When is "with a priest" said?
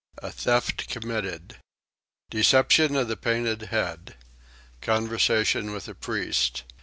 5.73-6.63